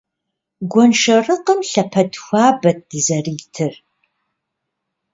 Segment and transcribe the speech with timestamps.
[0.71, 3.73] Гуэншэрыкъым лъэпэд хуабэт дызэритыр.